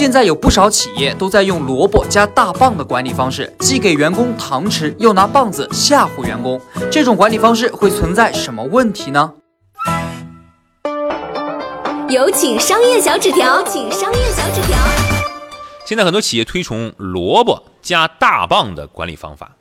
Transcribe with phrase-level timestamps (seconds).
[0.00, 6.58] 现在有不少企业都在用萝卜加大棒的管理方式，既给员工糖吃，又拿棒子吓唬员工。
[6.90, 9.34] 这种管理方式会存在什么问题呢？
[12.08, 14.78] 有请商业小纸条，请商业小纸条。
[15.84, 19.54] 现在很多企业推崇萝卜加大棒的管理方法，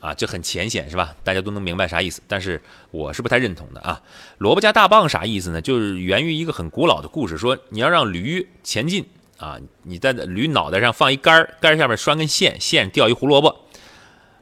[0.00, 1.14] 啊，这很浅显是吧？
[1.24, 2.60] 大家都能明白啥意思，但是
[2.90, 4.02] 我是不太认同的啊。
[4.36, 5.62] 萝卜加大棒啥意思呢？
[5.62, 9.06] 就是源于一个很古老的故事，说你要让驴前进。
[9.42, 13.56] 啊，你在驴脑袋上放一杆儿，杆儿下面拴根线，线吊一胡萝卜，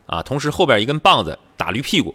[0.05, 2.15] 啊，同时后边一根棒子打驴屁股，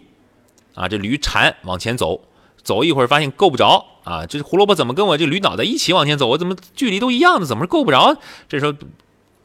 [0.76, 2.22] 啊，这驴馋往前走，
[2.62, 6.28] 走一会儿发现够不着，啊，这胡萝卜怎么跟我这驴脑袋一起往前走？
[6.28, 8.16] 我怎么距离都一样的，怎么够不着？
[8.48, 8.72] 这时候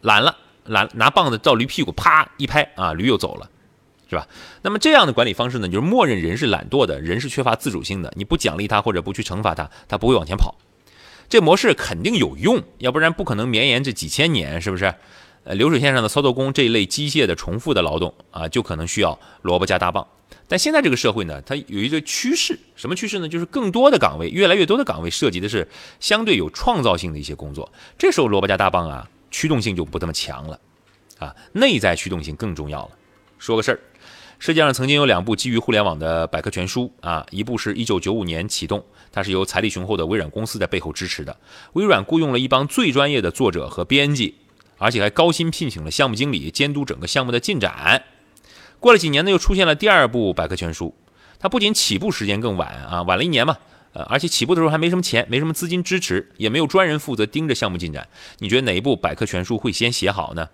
[0.01, 3.49] 懒了，懒拿棒子照驴屁股，啪一拍，啊，驴又走了，
[4.07, 4.27] 是吧？
[4.61, 10.53] 那么这样的管理方式呢，就是默认人是懒惰的，人是缺乏自主性的，你不奖励他或者不去惩罚他，他不会往前跑。
[11.31, 14.93] 这模式肯定有用，要不然不可能绵延这几千年，是不是？
[15.45, 20.05] 呃，流水线上的操作工这一类机械的重复的劳动啊，就可能需要萝卜加大棒。
[20.49, 23.29] 但现在这个社会呢，它有一个趋势，什么趋势呢？
[23.29, 25.65] 就是更多的岗位，越来越多的岗位涉及的是
[26.01, 27.71] 相对有创造性的一些工作。
[27.97, 30.59] 这时候萝卜加大棒啊，驱动性就不这么强了，
[31.17, 32.91] 啊，内在驱动性更重要了。
[33.39, 33.79] 说个事儿。
[34.41, 41.37] 世界上曾经有两部基于互联网的百科全书啊，一部是一九九五年启动，它是由财力雄厚的微软公司在背后支持的。
[41.73, 44.33] 微软雇佣了一帮最专业的作者和编辑，
[44.79, 48.01] 而且还高薪聘请了项目经理监督整个项目的进展。
[48.79, 50.95] 过了几年呢，又出现了第二部百科全书，
[51.37, 53.55] 它不仅起步时间更晚啊，晚了一年嘛，
[53.93, 58.07] 呃，而且起步的时候还没什么钱，没什么资金支持，也没有专人负责盯着项目进展。
[58.39, 60.49] 你觉得哪一部百科全书会先写好呢？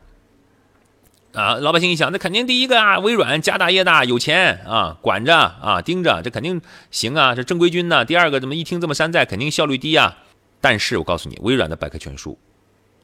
[1.34, 8.04] 啊，老百姓一想，那肯定第一个啊，微软家大业大，有钱啊，管着啊，盯着，这肯定行啊，这正规军呢。
[8.06, 10.18] 第二个怎么一听这么山寨，肯定效率低啊。
[10.60, 12.38] 但是我告诉你，微软的百科全书，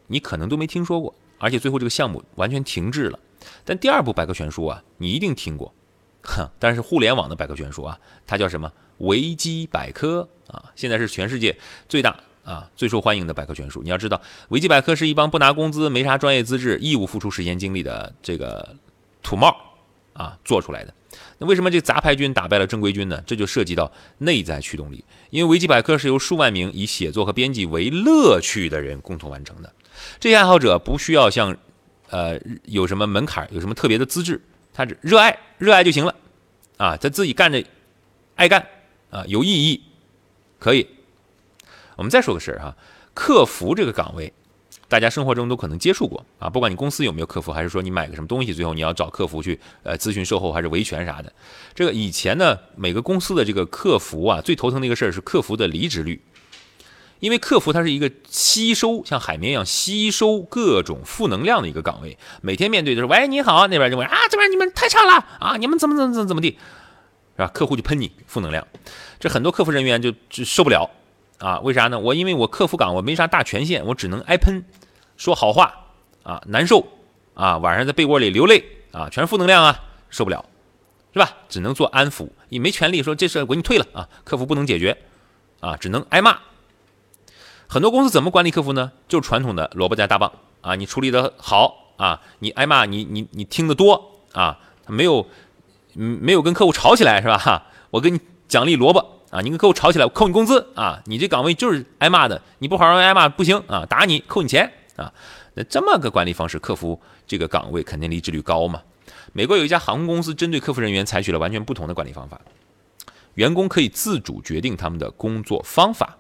[0.08, 3.20] 你可能都没听说过，而且最后这个项目完全停滞了。
[3.64, 5.74] 但第二部百科全书啊，你一定听过，
[6.24, 6.50] 哼。
[6.58, 8.72] 但是互联网的百科全书啊，它叫什么？
[9.00, 11.56] 维基百科啊，现在是全世界
[11.90, 12.16] 最大。
[12.44, 18.76] 啊，最受欢迎的百科全书，你要知道，维基百科是一帮不拿工资、没啥专业资质、义务付出时间精力的这个
[19.22, 19.56] 土帽
[20.14, 20.94] 啊做出来的。
[21.38, 23.24] 那为什么这杂牌军打败了正规军呢？
[23.26, 25.04] 这就涉及到内在驱动力。
[25.30, 29.72] 因为维基百科是由数万名以写作和编辑为乐趣的人共同完成的。
[30.20, 31.56] 这些爱好者不需要像，
[32.10, 34.42] 呃，有什么门槛、有什么特别的资质，
[34.74, 36.16] 他只热爱，热爱就行了。
[36.78, 37.64] 啊，他自己干着，
[38.36, 38.68] 爱干
[39.12, 39.82] 啊，有意义，
[40.60, 40.88] 可以。
[41.96, 42.76] 我们再说个事儿哈，
[43.14, 44.32] 客服这个岗位，
[44.88, 46.50] 大家生活中都可能接触过啊。
[46.50, 51.32] 不管你公司有没有客服，还是说你买个什么东西，最后你要找客服去呃咨询售后还是维权啥的。
[51.74, 56.22] 这个以前呢，每个公司的这个客服啊，最头疼的一个事儿是客服的离职率，
[57.20, 66.58] 因为客服它是一个吸收像海绵一样吸收各种负能量的一个岗位，每天面对的是喂你好，那边就问啊这边你们太差了啊，你们怎么怎么怎么怎么地，
[67.36, 67.48] 是吧？
[67.54, 68.68] 客户就喷你负能量，
[69.20, 70.90] 这很多客服人员就就受不了。
[71.44, 72.00] 啊，为啥呢？
[72.00, 74.64] 我因为我客服岗我没啥大权限，我只能挨喷，
[75.18, 75.74] 说好话
[76.24, 76.88] 啊，难受
[77.34, 79.78] 啊，晚上在被窝里流泪啊，全是负能量啊，
[80.10, 80.46] 受不了，
[81.12, 81.30] 是吧？
[81.50, 84.98] 只能做安抚，你没权利说这事我给你退了啊，客服不能解决
[85.60, 86.40] 啊，只能挨骂。
[87.68, 88.94] 很多公司怎么管理客服呢？
[89.10, 95.28] 就是传统的萝卜加大棒啊，你处理的好啊，你挨骂，你你你听得多啊，没有
[95.92, 97.38] 没有跟客户吵起来是吧？
[97.38, 99.13] 哈，我给你奖励萝卜。
[99.34, 101.02] 啊，你跟客户吵起来，我扣你工资啊！
[101.08, 103.84] 你这岗位就是挨骂的，你不好好挨骂不行啊！
[103.84, 105.12] 打你，扣你钱啊！
[105.56, 108.84] 那这么个管理方式，客服这个岗位肯定离职率高嘛？
[109.32, 112.40] 美国有一家航空公司针对客服人员采取了完全不同的管理方法，
[113.34, 116.16] 员工可以自主决定他们的工作方法，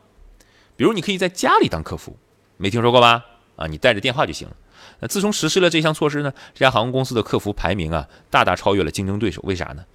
[0.76, 2.18] 比如你可以在家里当客服，
[2.58, 3.24] 没听说过吧？
[3.58, 4.56] 啊，你带着电话就行了。
[5.00, 9.40] 那自从实施了这项措施呢，这家航空公司的客服排名啊，大大超越了竞争对手。
[9.44, 9.86] 为啥呢？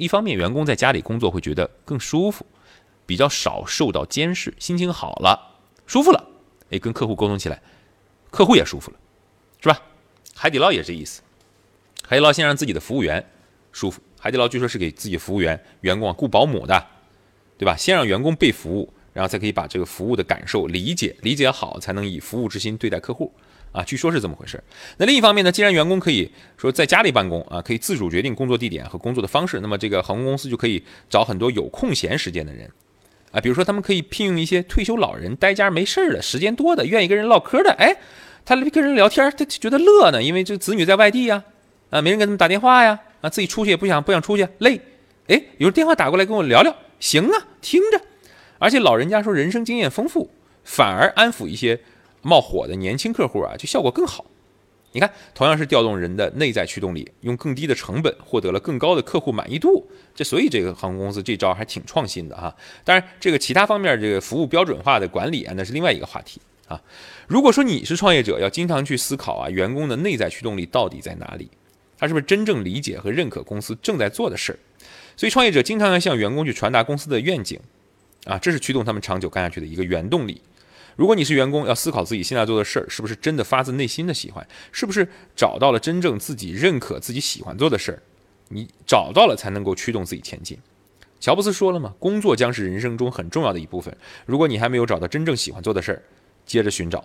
[0.00, 2.46] 一方面，员工在家里工作会觉得更舒服。
[3.06, 6.28] 比较少受到监视，心情好了，舒服了，
[6.70, 7.60] 哎，跟客户沟通起来，
[8.30, 8.96] 客户也舒服了，
[9.60, 9.82] 是吧？
[10.32, 11.20] 海底捞也是这意思，
[12.06, 13.28] 海底捞先让自己的服务员
[13.72, 16.86] 舒服，海底捞据说是给自己服务员员工啊雇保姆的，
[17.58, 17.76] 对吧？
[17.76, 23.34] 先让员工被服务，然后才可以把这个服务的感受理解理解好，才能以服务之心对待客户
[23.72, 24.62] 啊，据说是这么回事。
[24.96, 32.68] 那另一方面呢，既然员工可以说在家里办公啊，可以自主决定工作地点和工作的方式，那么这个航空公司就可以找很多有空闲时间的人
[33.30, 37.96] 啊，比如说他们可以聘用一些退休老人，待家没事儿的时间多的，愿意跟人唠嗑的，哎，
[38.44, 41.44] 他跟人聊天，他觉得乐呢，因为这子女在外地呀，
[41.90, 44.80] 啊，没人给他们打电话呀，啊，自己出去也不想不想出去，累，
[45.28, 48.00] 哎，有电话打过来跟我聊聊，行啊，听着，
[48.58, 50.28] 而且老人家说人生经验丰富，
[50.64, 51.78] 反而安抚一些。
[52.22, 54.24] 冒火的年轻客户啊，就效果更好。
[54.92, 59.86] 你看，同样是调动人的内在驱动力，用更低的成本获得了更高的客户满意度。
[60.14, 62.52] 这所以这个航空公司这招还挺创新的哈。
[62.82, 66.82] 当然，这个其他方面这个服务标准化的管理啊，那是另外一个话题啊。
[67.28, 71.48] 如果说你是创业者，要经常去思考啊，员工的内在驱动力到底在哪里？
[71.96, 74.58] 他是不是真正理解和认可公司正在做的事儿？
[75.16, 77.60] 所以，创业者经常要向员工去传达公司的愿景
[78.24, 80.40] 啊，这是驱动他们长久干下去的一个原动力。
[80.96, 88.02] 如果你是员工，要思考自己现在做的事儿是不是真的发自内心的喜欢，是不是找到了真正自己认可、自己喜欢做的事儿，
[88.48, 90.58] 你找到了才能够驱动自己前进。
[91.18, 93.94] 乔布斯说了嘛，工作将是人生中很重要的一部分。
[94.24, 96.02] 如果你还没有找到真正喜欢做的事儿，
[96.46, 97.04] 接着寻找。